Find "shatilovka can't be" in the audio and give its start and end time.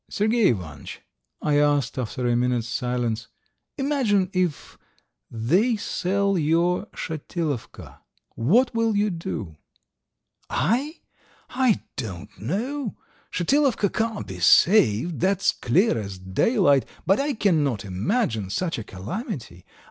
13.29-14.39